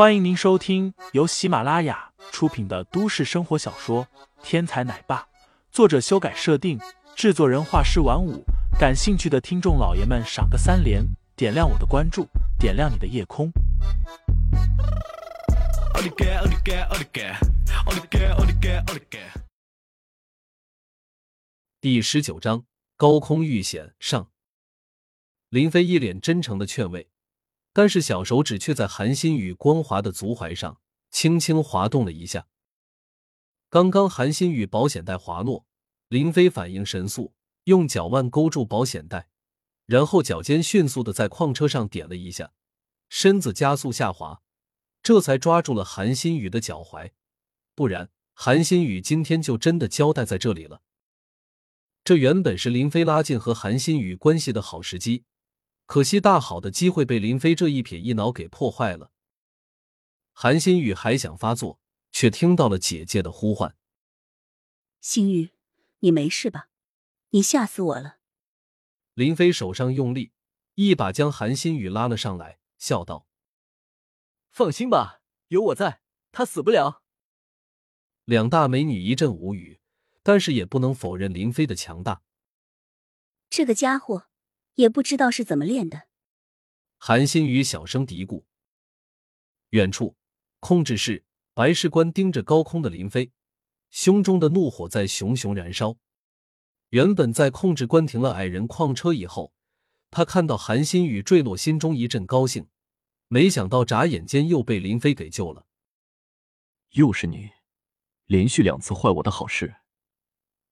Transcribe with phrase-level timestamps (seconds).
[0.00, 4.06] 欢迎您收听由喜马拉雅出品的都市生活小说
[4.42, 5.18] 《天才奶爸》，
[5.70, 6.80] 作者修改设定，
[7.14, 8.42] 制作人画师晚舞。
[8.78, 11.04] 感兴趣的听众老爷们，赏个三连，
[11.36, 12.26] 点亮我的关注，
[12.58, 13.52] 点亮你的夜空。
[21.78, 22.64] 第十九章：
[22.96, 24.30] 高空遇险上。
[25.50, 27.10] 林飞一脸真诚的劝慰。
[27.72, 30.80] 但是小手指却在韩新宇光滑的足踝上
[31.10, 32.48] 轻轻滑动了一下。
[33.68, 35.64] 刚刚韩新宇保险带滑落，
[36.08, 39.28] 林飞反应神速，用脚腕勾住保险带，
[39.86, 42.52] 然后脚尖迅速的在矿车上点了一下，
[43.08, 44.42] 身子加速下滑，
[45.02, 47.12] 这才抓住了韩新宇的脚踝。
[47.76, 50.82] 不然，韩新宇今天就真的交代在这里了。
[52.02, 55.24] 这原本是林飞拉近和韩新宇关系的好时机。
[55.90, 59.10] 可惜，大好的机会被林飞这一撇一挠给破坏了。
[60.32, 61.80] 韩新宇还想发作，
[62.12, 63.76] 却听到了姐姐的呼唤
[65.02, 65.50] ：“新宇，
[65.98, 66.68] 你没事吧？
[67.30, 68.18] 你吓死我了！”
[69.14, 70.30] 林飞手上用力，
[70.76, 73.26] 一把将韩新宇拉了上来，笑道
[74.52, 77.02] ：“放心吧，有我在，他死不了。”
[78.26, 79.80] 两大美女一阵无语，
[80.22, 82.22] 但是也不能否认林飞的强大。
[83.48, 84.29] 这个家伙。
[84.80, 86.08] 也不知道是怎么练的。
[86.96, 88.44] 韩新宇小声嘀咕。
[89.70, 90.16] 远处，
[90.58, 93.30] 控制室，白士官盯着高空的林飞，
[93.90, 95.96] 胸中的怒火在熊熊燃烧。
[96.88, 99.52] 原本在控制关停了矮人矿车以后，
[100.10, 102.66] 他看到韩新宇坠落，心中一阵高兴。
[103.28, 105.66] 没想到眨眼间又被林飞给救了。
[106.90, 107.50] 又是你，
[108.26, 109.76] 连续两次坏我的好事，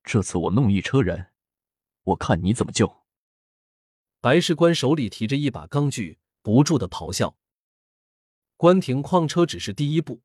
[0.03, 1.27] 这次我弄一车人，
[2.03, 2.97] 我看你怎么救。
[4.21, 7.37] 白士官手里提着一把钢锯，不住的咆哮。
[8.57, 10.21] 关停矿车只是第一步，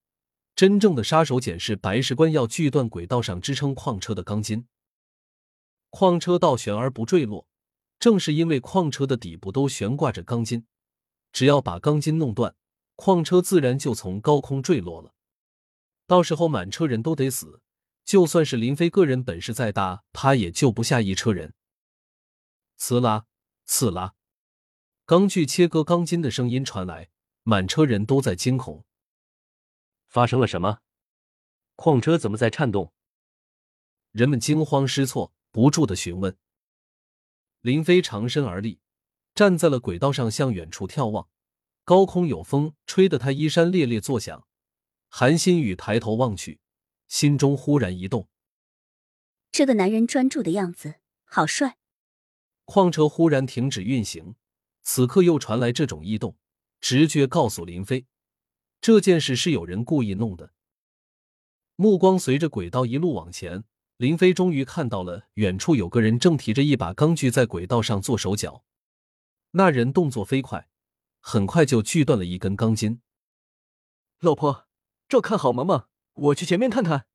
[0.56, 4.66] 真正的杀手锏是白士官要锯断轨道上支撑矿车的钢筋。
[5.90, 7.46] 矿车倒悬而不坠落，
[8.00, 10.66] 正是因为矿车的底部都悬挂着钢筋，
[11.30, 12.56] 只要把钢筋弄断，
[12.96, 15.14] 矿车自然就从高空坠落了。
[16.08, 17.60] 到时候满车人都得死，
[18.04, 21.54] 就算是林飞个人本事再大，他也救不下一车人。
[22.76, 23.26] 呲啦。
[23.64, 24.14] 刺啦！
[25.06, 27.10] 钢锯切割钢筋的声音传来，
[27.42, 28.84] 满车人都在惊恐。
[30.06, 30.80] 发生了什么？
[31.76, 32.92] 矿车怎么在颤动？
[34.12, 36.36] 人们惊慌失措，不住的询问。
[37.60, 38.80] 林飞长身而立，
[39.34, 41.28] 站在了轨道上，向远处眺望。
[41.84, 44.46] 高空有风，吹得他衣衫猎猎作响。
[45.08, 46.60] 韩新宇抬头望去，
[47.08, 48.28] 心中忽然一动。
[49.50, 51.78] 这个男人专注的样子，好帅。
[52.64, 54.36] 矿车忽然停止运行，
[54.82, 56.36] 此刻又传来这种异动，
[56.80, 58.06] 直觉告诉林飞，
[58.80, 60.52] 这件事是有人故意弄的。
[61.76, 63.64] 目光随着轨道一路往前，
[63.96, 68.64] 林飞终于看到了远处有个人正提着一把钢锯在轨道上做手脚。
[69.52, 70.68] 那人动作飞快，
[71.20, 73.00] 很快就锯断了一根钢筋。
[74.20, 74.68] 老婆，
[75.08, 77.06] 照看好萌萌，我去前面看看。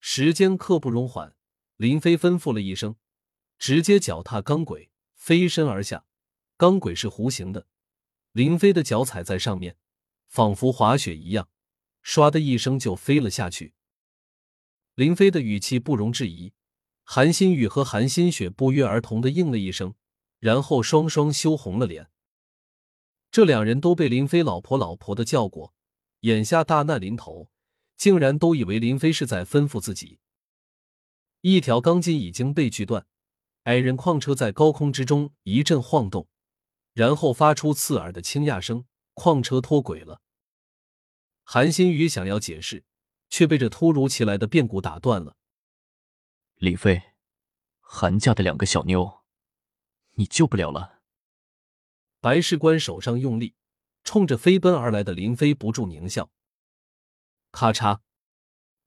[0.00, 1.34] 时间刻不容缓，
[1.76, 2.96] 林飞吩咐了一声。
[3.58, 6.06] 直接脚踏钢轨飞身而下，
[6.56, 7.66] 钢轨是弧形的，
[8.32, 9.76] 林飞的脚踩在上面，
[10.28, 11.48] 仿佛滑雪一样，
[12.04, 13.74] 唰的一声就飞了下去。
[14.94, 16.52] 林飞的语气不容置疑，
[17.02, 19.94] 韩新宇和韩新雪不约而同的应了一声，
[20.38, 22.10] 然后双双羞红了脸。
[23.30, 25.74] 这两人都被林飞老婆老婆的叫过，
[26.20, 27.50] 眼下大难临头，
[27.96, 30.20] 竟然都以为林飞是在吩咐自己。
[31.40, 33.06] 一条钢筋已经被锯断。
[33.68, 36.26] 矮人矿车在高空之中一阵晃动，
[36.94, 40.22] 然后发出刺耳的轻讶声，矿车脱轨了。
[41.44, 42.86] 韩新宇想要解释，
[43.28, 45.36] 却被这突如其来的变故打断了。
[46.54, 47.02] 李飞，
[47.80, 49.20] 韩家的两个小妞，
[50.12, 51.00] 你救不了了。
[52.22, 53.54] 白士官手上用力，
[54.02, 56.30] 冲着飞奔而来的林飞不住狞笑。
[57.52, 58.00] 咔嚓！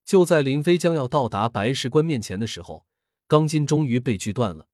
[0.03, 2.87] 就在林飞将要到达白士官面前的时候，
[3.27, 4.69] 钢筋终于被锯断了。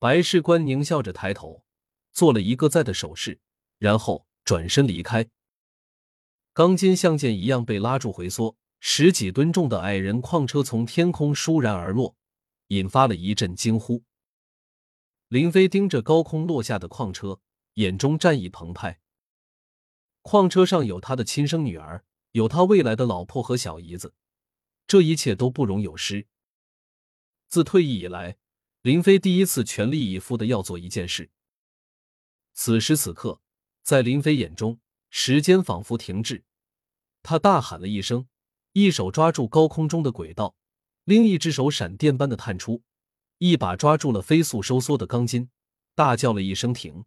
[0.00, 1.62] 白士官狞笑着抬头，
[2.10, 3.38] 做了一个在的手势，
[3.76, 5.28] 然后转身离开。
[6.54, 12.16] 钢筋像箭一样被拉住回缩，十几吨重的矮人矿车从天空倏然而落，
[12.68, 14.02] 引发了一阵惊呼。
[15.28, 17.42] 林飞盯着高空落下的矿车，
[17.74, 19.00] 眼中战意澎湃。
[20.22, 24.14] 矿车上有他的亲生女儿，有他未来的老婆和小姨子，
[24.86, 26.26] 这一切都不容有失。
[27.48, 28.38] 自退役以来。
[28.82, 31.30] 林飞第一次全力以赴的要做一件事。
[32.54, 33.42] 此时此刻，
[33.82, 34.80] 在林飞眼中，
[35.10, 36.44] 时间仿佛停滞。
[37.22, 38.26] 他大喊了一声，
[38.72, 40.56] 一手抓住高空中的轨道，
[41.04, 42.82] 另一只手闪电般的探出，
[43.36, 45.50] 一把抓住了飞速收缩的钢筋，
[45.94, 47.04] 大叫了一声“停”。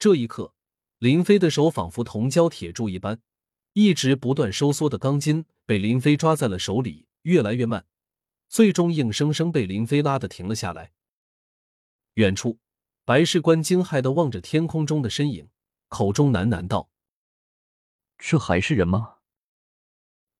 [0.00, 0.54] 这一刻，
[0.98, 3.22] 林飞的手仿佛铜胶铁柱一般，
[3.74, 7.86] 一直不断收缩的钢筋被林飞抓在了手里，越来越慢，
[8.50, 10.92] 最终硬生生被林飞拉的停了下来。
[12.14, 12.58] 远处，
[13.04, 15.48] 白事官惊骇的望着天空中的身影，
[15.86, 16.90] 口中喃喃道。
[18.18, 19.18] 这还是人吗？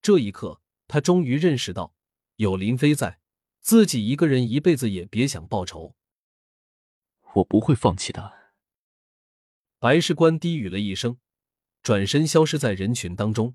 [0.02, 1.94] 这一刻，他终于认识到，
[2.34, 3.20] 有林飞在，
[3.60, 5.94] 自己一个人一辈子也别想报仇。
[7.34, 8.50] 我不会放弃的。
[9.78, 11.20] 白事官低语了一声，
[11.80, 13.54] 转身消失在人群当中。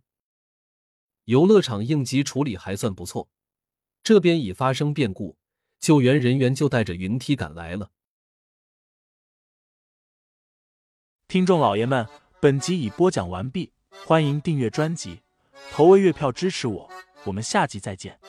[1.25, 3.29] 游乐场应急处理还算不错，
[4.05, 5.35] 这边已发生变故，
[5.79, 7.89] 救援人员就带着云梯赶来了。
[11.27, 12.07] 听众老爷们，
[12.39, 13.73] 本集已播讲完毕。
[14.05, 15.21] 欢迎订阅专辑，
[15.71, 16.87] 投喂月票支持我，
[17.23, 18.19] 我们下集再见。